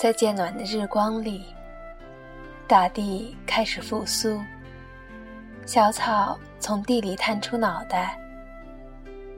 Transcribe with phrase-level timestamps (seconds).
[0.00, 1.44] 在渐暖的日光里，
[2.66, 4.40] 大地开始复苏。
[5.66, 8.18] 小草从地里探出脑袋，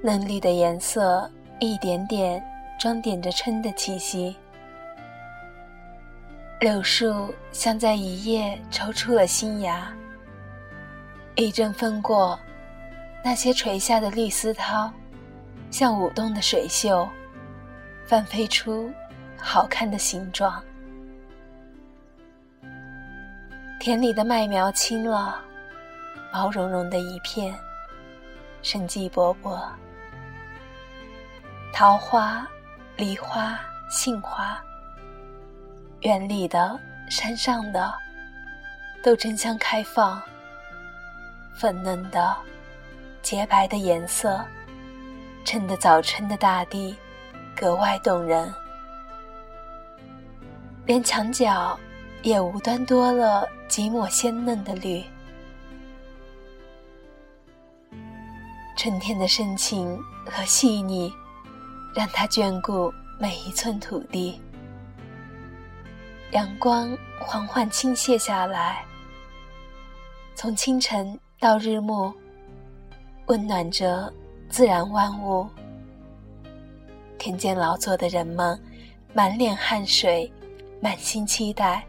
[0.01, 1.29] 嫩绿的颜色
[1.59, 2.41] 一点点
[2.79, 4.37] 装点着春的气息。
[6.61, 9.92] 柳树像在一夜抽出了新芽，
[11.34, 12.38] 一阵风过，
[13.24, 14.88] 那些垂下的绿丝绦，
[15.73, 17.09] 像舞动的水袖，
[18.06, 18.88] 翻飞出
[19.42, 20.62] 好看的形状。
[23.80, 25.42] 田里的麦苗青了。
[26.33, 27.55] 毛茸茸的一片，
[28.62, 29.60] 生机勃勃。
[31.74, 32.47] 桃花、
[32.97, 33.59] 梨花、
[33.91, 34.59] 杏花，
[36.00, 36.80] 园里的、
[37.11, 37.92] 山上的，
[39.02, 40.22] 都争相开放。
[41.55, 42.34] 粉嫩的、
[43.20, 44.42] 洁白的颜色，
[45.45, 46.97] 衬得早春的大地
[47.55, 48.50] 格外动人。
[50.84, 51.78] 连墙角
[52.22, 55.02] 也无端多了几抹鲜嫩的绿。
[58.77, 61.12] 春天的深情和细腻，
[61.94, 64.41] 让它眷顾每一寸土地。
[66.33, 68.84] 阳光缓缓倾泻下来，
[70.34, 72.12] 从清晨到日暮，
[73.27, 74.12] 温暖着
[74.48, 75.46] 自然万物。
[77.19, 78.61] 田间劳作的人们，
[79.12, 80.33] 满脸汗水，
[80.83, 81.86] 满心期待。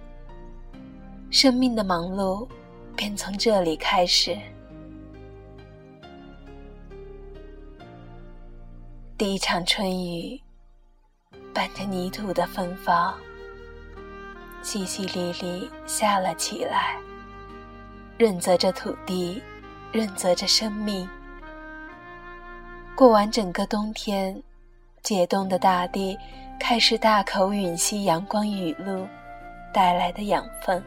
[1.32, 2.48] 生命的忙碌，
[2.96, 4.38] 便从这里开始。
[9.18, 10.40] 第一场春雨，
[11.52, 13.16] 伴着泥土的芬芳，
[14.62, 17.00] 淅淅沥沥下了起来，
[18.20, 19.42] 润泽着土地，
[19.92, 21.10] 润泽着生命。
[22.96, 24.44] 过完整个冬天，
[25.02, 26.16] 解冻的大地
[26.66, 29.06] 开始大口吮吸阳光雨露
[29.74, 30.82] 带来的养分，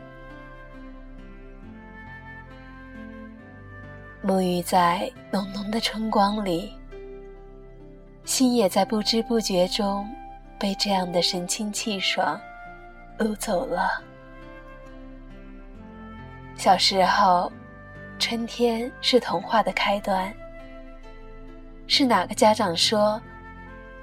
[4.25, 6.72] 沐浴在浓浓的春光里。
[8.25, 10.09] 心也在不知不觉中，
[10.59, 12.41] 被这样的神清气爽
[13.19, 14.03] 掳走了。
[16.56, 17.53] 小时候，
[18.19, 20.32] 春天是童话的开端。
[21.87, 23.20] 是哪个家长说，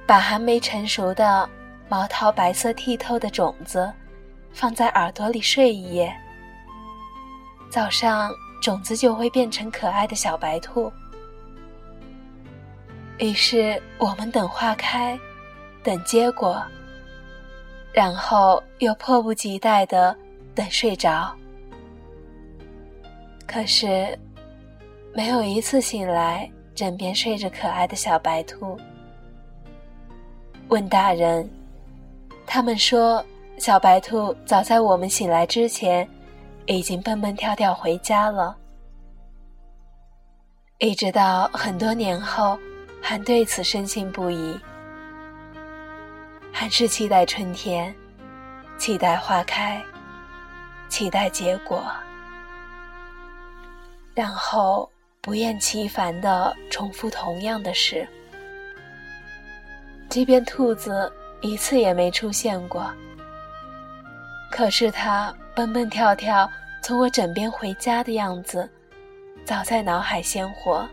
[0.05, 1.49] 把还没成熟的
[1.93, 3.93] 毛桃白色剔透的种子
[4.51, 6.11] 放在耳朵里睡一夜，
[7.69, 10.91] 早上种子就会变成可爱的小白兔。
[13.19, 15.15] 于是我们等花开，
[15.83, 16.59] 等结果，
[17.93, 20.17] 然后又迫不及待的
[20.55, 21.31] 等睡着。
[23.45, 24.17] 可是，
[25.13, 28.79] 没有一次醒来枕边睡着可爱的小白兔。
[30.69, 31.47] 问大人，
[32.45, 33.23] 他们说
[33.57, 36.07] 小白兔早在我们醒来之前，
[36.65, 38.55] 已经蹦蹦跳跳回家了。
[40.79, 42.57] 一直到很多年后。
[43.05, 44.57] 还对此深信不疑，
[46.53, 47.93] 还是期待春天，
[48.77, 49.83] 期待花开，
[50.87, 51.83] 期待结果，
[54.13, 54.89] 然后
[55.19, 58.07] 不厌其烦的重复同样的事。
[60.07, 61.11] 即便兔子
[61.43, 62.89] 一次也没出现过，
[64.49, 66.49] 可是他蹦蹦跳跳
[66.81, 68.67] 从我枕边回家的样子，
[69.43, 70.87] 早在脑海鲜活。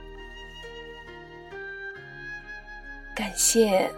[3.15, 3.89] 感谢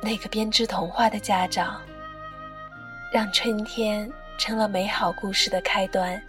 [0.00, 1.78] 那个编织童话的家长，
[3.12, 6.20] 让春天成了美好故事的开端。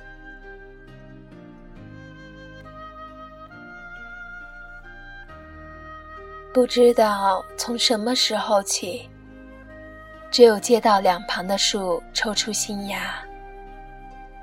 [6.53, 9.09] 不知道从什么时候起，
[10.31, 13.21] 只有街道两旁的树抽出新芽，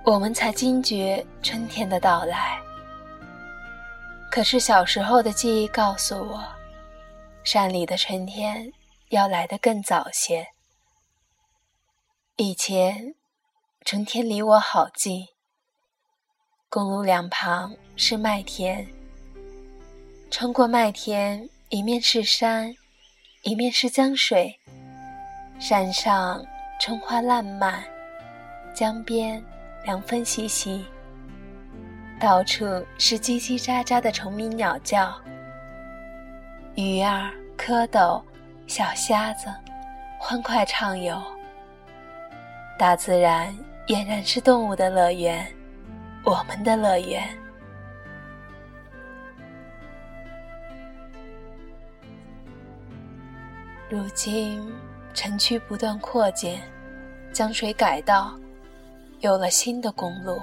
[0.04, 2.61] 我们才惊觉春天的到来。
[4.31, 6.44] 可是小时候的记忆告诉我。
[7.43, 8.70] 山里的春天
[9.08, 10.46] 要来得更早些。
[12.37, 13.14] 以前，
[13.87, 15.26] 春天离我好近。
[16.69, 18.87] 公路两旁是麦田，
[20.31, 22.76] 穿过麦田，一面是山，
[23.44, 24.61] 一面是江水。
[25.58, 26.40] 山上
[26.81, 27.82] 春花烂漫，
[28.72, 29.43] 江边
[29.82, 30.87] 凉风习习，
[32.20, 32.64] 到处
[32.96, 35.12] 是叽叽喳喳的虫鸣鸟叫。
[36.76, 38.22] 鱼儿、蝌蚪、
[38.69, 39.52] 小虾子，
[40.16, 41.20] 欢快畅游。
[42.78, 43.52] 大自然
[43.88, 45.44] 俨然是动物的乐园，
[46.25, 47.28] 我们的乐园。
[53.90, 54.72] 如今
[55.19, 56.62] 城区不断扩建，
[57.32, 58.38] 将水改道，
[59.19, 60.41] 有了新的公路。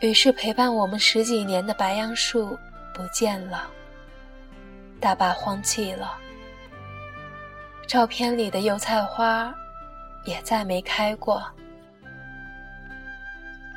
[0.00, 2.58] 于是陪伴我们十几年的白杨树
[2.94, 3.68] 不见了，
[4.98, 6.14] 大坝荒弃了，
[7.86, 9.54] 照片里的油菜花
[10.24, 11.46] 也再没开过。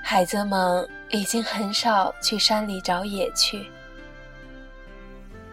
[0.01, 3.69] 孩子们已经很少去山里找野趣，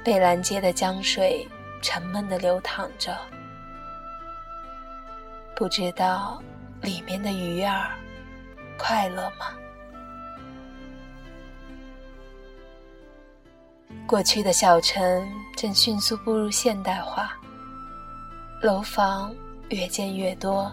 [0.04, 1.44] 北兰街的江水
[1.82, 3.18] 沉闷的流淌着，
[5.54, 6.42] 不知道
[6.80, 7.90] 里面的鱼儿
[8.78, 9.46] 快乐吗？
[14.06, 17.38] 过去的小城正迅速步入现代化，
[18.60, 19.34] 楼房
[19.68, 20.70] 越建越多，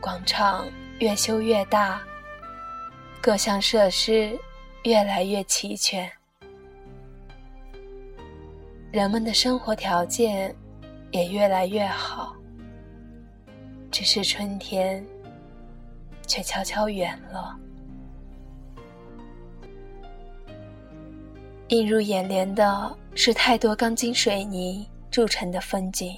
[0.00, 0.66] 广场
[0.98, 2.00] 越修越大。
[3.20, 4.36] 各项设施
[4.82, 6.10] 越来越齐全，
[8.90, 10.52] 人们的生活条件
[11.12, 12.34] 也越来越好。
[13.92, 15.06] 只是春天
[16.26, 17.56] 却悄悄远了。
[21.68, 26.16] 映入眼帘的是太多钢筋水泥铸成的风景，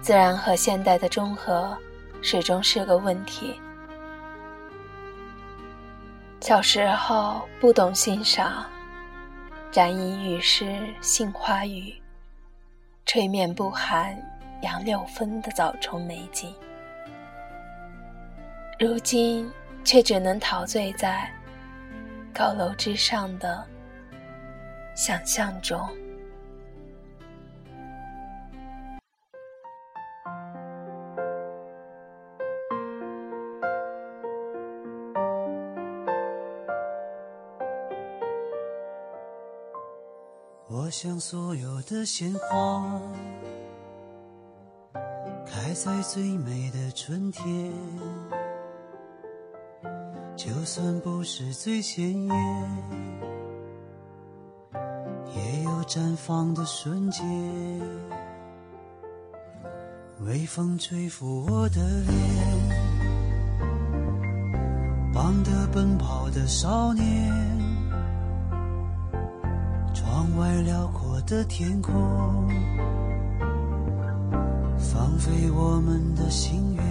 [0.00, 1.76] 自然和现代的中和
[2.22, 3.58] 始终是个问题。
[6.40, 8.64] 小时候不懂欣赏，
[9.70, 11.94] 展衣雨湿杏花雨，
[13.04, 14.16] 吹面不寒
[14.62, 16.54] 杨柳风的早春美景。
[18.78, 19.50] 如今
[19.84, 21.28] 却只能陶醉在
[22.32, 23.64] 高楼之上的
[24.94, 25.80] 想象中。
[40.70, 43.00] 我想所有的鲜花
[45.68, 47.70] 开在最美的春天，
[50.34, 52.70] 就算不是最鲜艳，
[55.36, 57.22] 也有绽放的瞬间。
[60.20, 62.16] 微风吹拂我的脸，
[65.12, 67.30] 忘得奔跑的少年。
[69.92, 72.48] 窗外辽阔的天空，
[74.78, 76.84] 放飞我们的心愿。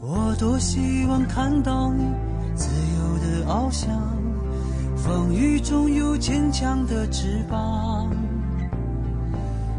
[0.00, 2.02] 我多希望看到你
[2.54, 3.88] 自由的翱翔，
[4.96, 8.08] 风雨中有坚强的翅膀。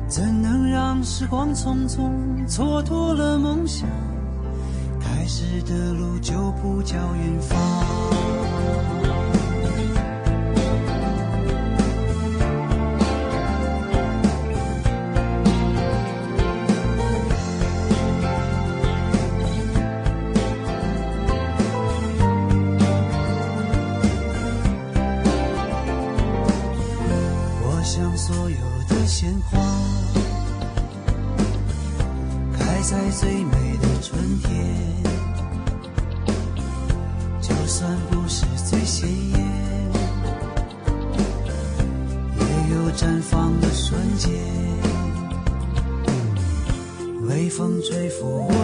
[0.07, 2.09] 怎能让时光匆匆
[2.47, 3.87] 蹉跎了梦想？
[4.99, 7.57] 开始的路就不叫远方。
[32.91, 34.51] 在最美的春天
[37.39, 39.91] 就算不是最鲜艳
[42.37, 44.29] 也有绽放的瞬间。
[47.29, 48.60] 微风吹拂我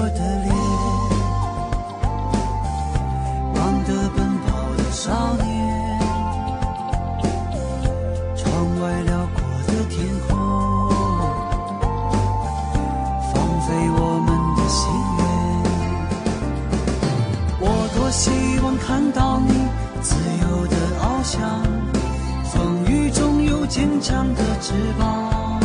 [23.68, 25.60] 坚强的翅膀，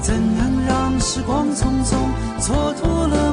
[0.00, 1.96] 怎能让时光匆匆
[2.40, 3.29] 蹉跎了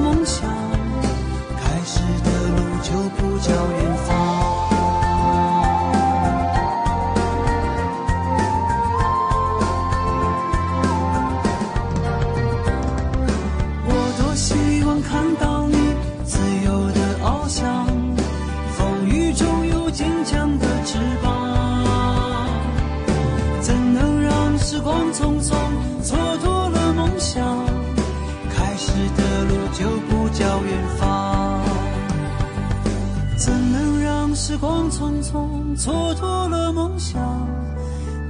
[34.39, 37.19] 时光匆匆，蹉跎了梦想？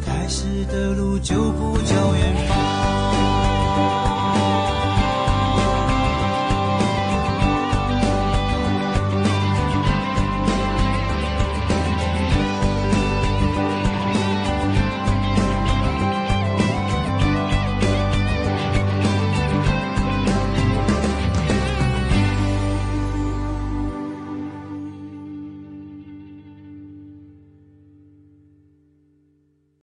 [0.06, 2.87] 开始的路就不叫远方。